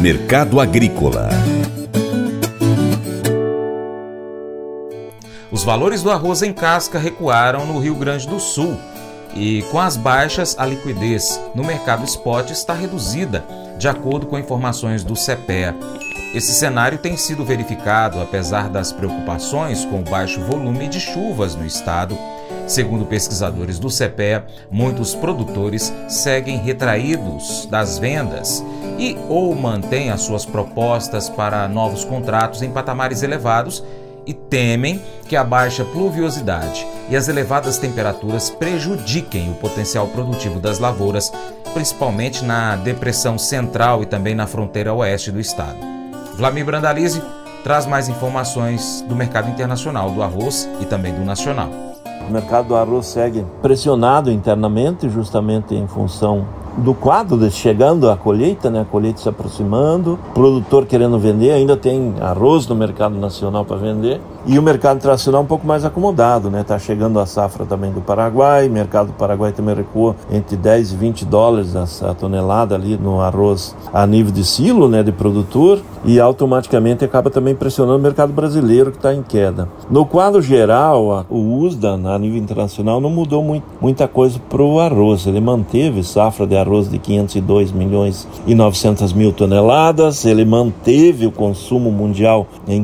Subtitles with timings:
[0.00, 1.28] Mercado Agrícola
[5.50, 8.78] Os valores do arroz em casca recuaram no Rio Grande do Sul
[9.34, 13.44] e, com as baixas, a liquidez no mercado spot está reduzida,
[13.76, 15.74] de acordo com informações do CPEA.
[16.32, 21.66] Esse cenário tem sido verificado apesar das preocupações com o baixo volume de chuvas no
[21.66, 22.16] estado.
[22.68, 28.62] Segundo pesquisadores do CPEA, muitos produtores seguem retraídos das vendas
[28.98, 33.82] e ou mantêm as suas propostas para novos contratos em patamares elevados
[34.26, 40.78] e temem que a baixa pluviosidade e as elevadas temperaturas prejudiquem o potencial produtivo das
[40.78, 41.32] lavouras,
[41.72, 45.78] principalmente na depressão central e também na fronteira oeste do estado.
[46.36, 47.22] Vlamir Brandalize
[47.64, 51.87] traz mais informações do mercado internacional do arroz e também do nacional.
[52.26, 56.46] O mercado do arroz segue pressionado internamente, justamente em função
[56.76, 58.82] do quadro de chegando a colheita, né?
[58.82, 64.20] A colheita se aproximando, produtor querendo vender, ainda tem arroz no mercado nacional para vender
[64.48, 66.64] e o mercado internacional um pouco mais acomodado, né?
[66.64, 70.92] Tá chegando a safra também do Paraguai, o mercado do Paraguai também recuou entre 10
[70.92, 75.80] e 20 dólares a, tonelada ali no arroz a nível de silo, né, de produtor
[76.04, 79.68] e automaticamente acaba também pressionando o mercado brasileiro que está em queda.
[79.90, 84.80] No quadro geral, o USDA a nível internacional não mudou muito, muita coisa para o
[84.80, 90.24] arroz, ele manteve safra de arroz de 502 milhões e 900 mil toneladas.
[90.24, 92.82] Ele manteve o consumo mundial em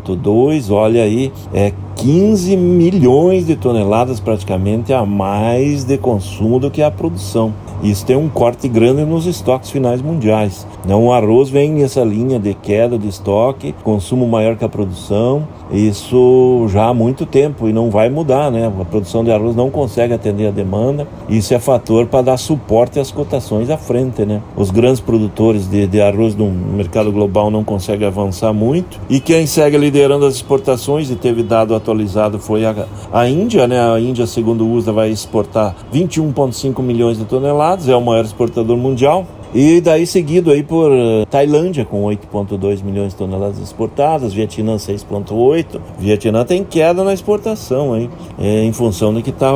[0.00, 0.70] 517,2.
[0.70, 6.90] Olha aí, é 15 milhões de toneladas praticamente a mais de consumo do que a
[6.90, 7.52] produção.
[7.82, 10.66] Isso tem um corte grande nos estoques finais mundiais.
[10.84, 15.46] Então, o arroz vem nessa linha de queda de estoque, consumo maior que a produção.
[15.70, 18.66] Isso já há muito tempo e não vai mudar, né?
[18.66, 21.06] A produção de arroz não consegue atender a demanda.
[21.28, 24.42] Isso é fator para dar suporte às cotações à frente, né?
[24.56, 28.98] Os grandes produtores de, de arroz no mercado global não conseguem avançar muito.
[29.08, 33.80] E quem segue liderando as exportações e teve dado atualizado foi a, a Índia, né?
[33.80, 38.76] A Índia, segundo o USA, vai exportar 21,5 milhões de toneladas é o maior exportador
[38.76, 39.26] mundial.
[39.52, 45.80] E daí seguido aí por uh, Tailândia com 8,2 milhões de toneladas exportadas, Vietnã 6,8.
[45.98, 49.50] Vietnã tem queda na exportação aí, é, em função de que está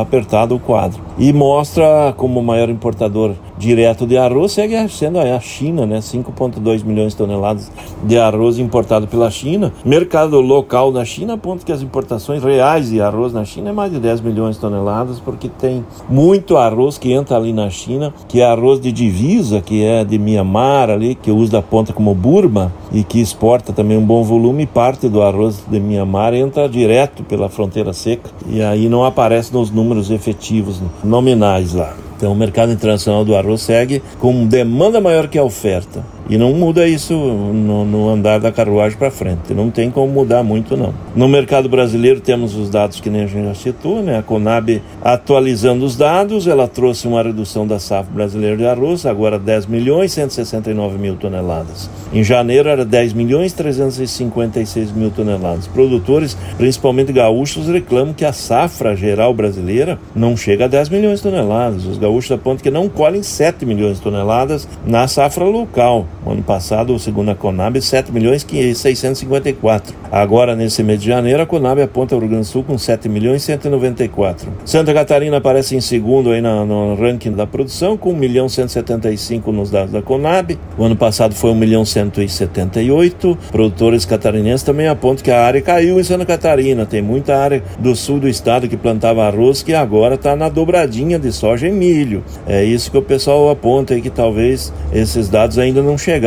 [0.00, 1.00] apertado o quadro.
[1.18, 5.98] E mostra como o maior importador direto de arroz segue sendo a China, né?
[5.98, 7.70] 5,2 milhões de toneladas
[8.04, 9.72] de arroz importado pela China.
[9.84, 13.92] Mercado local na China aponta que as importações reais de arroz na China é mais
[13.92, 18.40] de 10 milhões de toneladas, porque tem muito arroz que entra ali na China, que
[18.40, 22.72] é arroz de divisa, que é de Mianmar ali, que usa da ponta como Burma
[22.92, 27.48] e que exporta também um bom volume, parte do arroz de Mianmar entra direto pela
[27.48, 32.07] fronteira seca e aí não aparece nos números efetivos nominais lá.
[32.18, 36.04] Então o mercado internacional do arroz segue com demanda maior que a oferta.
[36.28, 39.54] E não muda isso no, no andar da carruagem para frente.
[39.54, 40.92] Não tem como mudar muito, não.
[41.16, 44.18] No mercado brasileiro temos os dados que nem a gente já citou, né?
[44.18, 49.38] A Conab atualizando os dados, ela trouxe uma redução da safra brasileira de arroz, agora
[49.38, 51.88] 10 milhões 169 mil toneladas.
[52.12, 55.66] Em janeiro era 10 milhões 356 mil toneladas.
[55.66, 61.22] Produtores, principalmente gaúchos, reclamam que a safra geral brasileira não chega a 10 milhões de
[61.22, 61.86] toneladas.
[61.86, 66.06] Os gaúchos apontam que não colhem 7 milhões de toneladas na safra local.
[66.30, 69.96] Ano passado, segundo a Conab, 7 milhões e 654.
[70.12, 73.08] Agora, nesse mês de janeiro, a Conab aponta o Rio Grande do Sul com 7
[73.08, 74.52] milhões e 194.
[74.64, 79.50] Santa Catarina aparece em segundo aí no, no ranking da produção, com 1 milhão 175
[79.52, 80.58] nos dados da Conab.
[80.76, 83.38] O ano passado foi 1 milhão 178.
[83.50, 86.84] Produtores catarinenses também apontam que a área caiu em Santa Catarina.
[86.84, 91.18] Tem muita área do sul do estado que plantava arroz que agora está na dobradinha
[91.18, 92.22] de soja e milho.
[92.46, 96.17] É isso que o pessoal aponta aí que talvez esses dados ainda não chegaram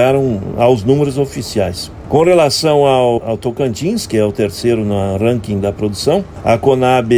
[0.58, 1.92] aos números oficiais.
[2.12, 7.10] Com relação ao, ao, Tocantins, que é o terceiro no ranking da produção, a Conab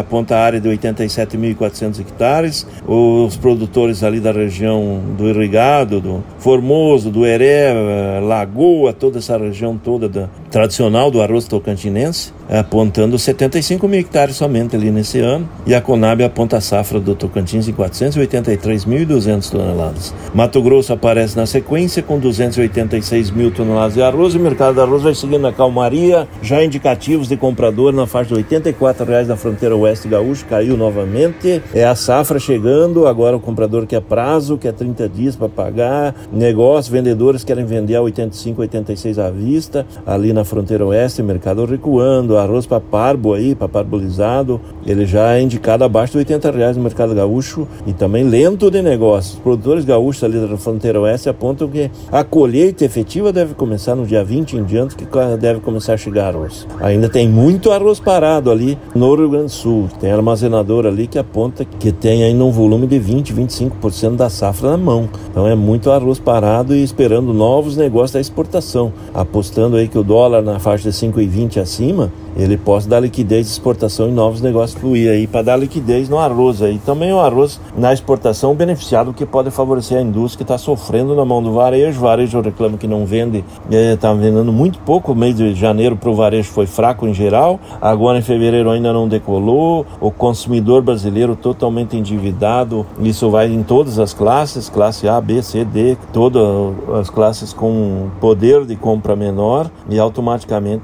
[0.00, 2.66] aponta a área de 87.400 hectares.
[2.88, 9.76] Os produtores ali da região do Irrigado, do Formoso, do Heré, Lagoa, toda essa região
[9.76, 15.46] toda da, tradicional do arroz tocantinense, apontando 75 mil hectares somente ali nesse ano.
[15.66, 20.14] E a Conab aponta a safra do Tocantins em 483.200 toneladas.
[20.32, 24.80] Mato Grosso aparece na sequência com 286 mil toneladas de arroz arroz o mercado do
[24.80, 29.36] arroz vai seguindo na calmaria, já indicativos de comprador na faixa de 84 reais da
[29.36, 31.60] fronteira oeste gaúcho, caiu novamente.
[31.74, 36.14] É a safra chegando, agora o comprador quer prazo, quer 30 dias para pagar.
[36.32, 42.38] Negócio, vendedores querem vender a 85, 86 à vista, ali na fronteira oeste, mercado recuando,
[42.38, 46.84] arroz para parbo aí, para parbolizado, ele já é indicado abaixo de 80 reais no
[46.84, 49.34] mercado gaúcho e também lento de negócios.
[49.34, 54.03] Os produtores gaúchos ali da fronteira oeste apontam que a colheita efetiva deve começar no
[54.04, 55.06] dia 20 em diante, que
[55.38, 56.66] deve começar a chegar arroz.
[56.80, 59.88] Ainda tem muito arroz parado ali no Rio Grande do Sul.
[60.00, 64.70] Tem armazenador ali que aponta que tem ainda um volume de 20, 25% da safra
[64.70, 65.08] na mão.
[65.30, 68.92] Então é muito arroz parado e esperando novos negócios da exportação.
[69.12, 73.52] Apostando aí que o dólar na faixa de 5,20 acima, ele possa dar liquidez de
[73.52, 76.78] exportação e novos negócios fluir aí para dar liquidez no arroz aí.
[76.84, 81.24] Também o arroz na exportação beneficiado que pode favorecer a indústria que está sofrendo na
[81.24, 81.98] mão do varejo.
[81.98, 85.12] O varejo reclama que não vende, está é, vendendo muito pouco.
[85.12, 87.60] O mês de janeiro para o varejo foi fraco em geral.
[87.80, 89.86] Agora em fevereiro ainda não decolou.
[90.00, 92.84] O consumidor brasileiro totalmente endividado.
[93.00, 96.42] Isso vai em todas as classes, classe A, B, C, D, todas
[97.00, 100.82] as classes com poder de compra menor e automaticamente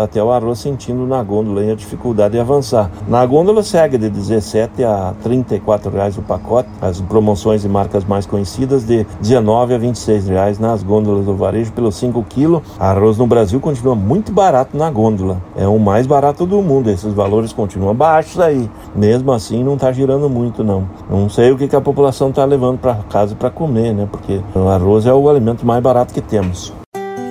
[0.00, 2.90] até o arroz sentindo na gôndola a dificuldade de avançar.
[3.08, 8.26] Na gôndola segue de 17 a 34 reais o pacote, as promoções de marcas mais
[8.26, 12.60] conhecidas de 19 a 26 reais nas gôndolas do varejo pelo 5 kg.
[12.78, 16.90] Arroz no Brasil continua muito barato na gôndola, é o mais barato do mundo.
[16.90, 20.88] Esses valores continuam baixos aí, mesmo assim não está girando muito não.
[21.08, 24.08] Não sei o que, que a população está levando para casa para comer, né?
[24.10, 26.81] Porque o arroz é o alimento mais barato que temos.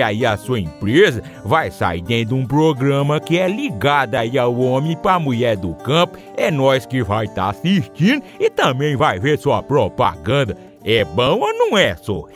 [0.00, 4.58] aí a sua empresa vai sair dentro de um programa que é ligado aí ao
[4.58, 6.18] homem para mulher do campo.
[6.36, 10.56] É nós que vai estar tá assistindo e também vai ver sua propaganda.
[10.84, 12.24] É bom ou não é, só?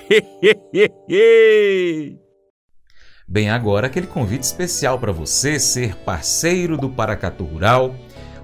[3.26, 7.94] Bem, agora aquele convite especial para você ser parceiro do Paracatu Rural.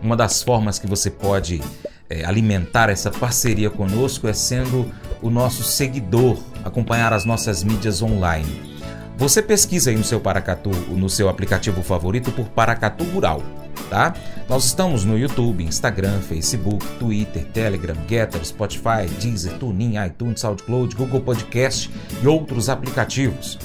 [0.00, 1.60] Uma das formas que você pode
[2.08, 8.77] é, alimentar essa parceria conosco é sendo o nosso seguidor, acompanhar as nossas mídias online.
[9.18, 13.42] Você pesquisa aí no seu Paracatu, no seu aplicativo favorito por Paracatu Rural,
[13.90, 14.14] tá?
[14.48, 21.20] Nós estamos no YouTube, Instagram, Facebook, Twitter, Telegram, Getter, Spotify, Deezer, TuneIn, iTunes, SoundCloud, Google
[21.20, 21.90] Podcast
[22.22, 23.58] e outros aplicativos.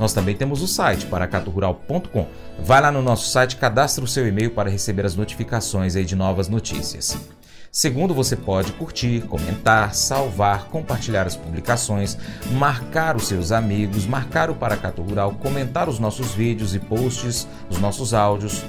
[0.00, 2.26] Nós também temos o site paracaturural.com.
[2.58, 6.16] Vai lá no nosso site, cadastre o seu e-mail para receber as notificações aí de
[6.16, 7.16] novas notícias.
[7.78, 12.18] Segundo, você pode curtir, comentar, salvar, compartilhar as publicações,
[12.50, 17.78] marcar os seus amigos, marcar o Paracato Rural, comentar os nossos vídeos e posts, os
[17.78, 18.64] nossos áudios.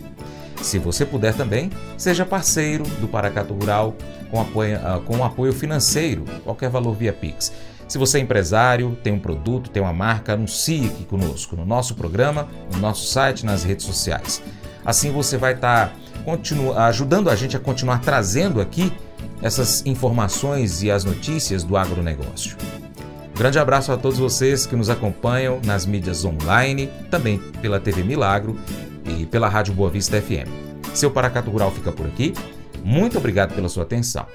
[0.62, 3.96] Se você puder também, seja parceiro do Paracato Rural
[4.30, 7.52] com apoio, uh, com apoio financeiro, qualquer valor via Pix.
[7.88, 11.96] Se você é empresário, tem um produto, tem uma marca, anuncie aqui conosco no nosso
[11.96, 14.40] programa, no nosso site, nas redes sociais.
[14.86, 18.94] Assim você vai estar tá continua, ajudando a gente a continuar trazendo aqui
[19.42, 22.56] essas informações e as notícias do agronegócio.
[23.36, 28.56] grande abraço a todos vocês que nos acompanham nas mídias online, também pela TV Milagro
[29.06, 30.48] e pela Rádio Boa Vista FM.
[30.94, 32.34] Seu Paracato Rural fica por aqui.
[32.84, 34.28] Muito obrigado pela sua atenção.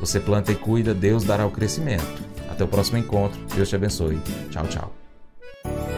[0.00, 2.06] Você planta e cuida, Deus dará o crescimento.
[2.50, 3.38] Até o próximo encontro.
[3.54, 4.18] Deus te abençoe.
[4.50, 5.97] Tchau, tchau.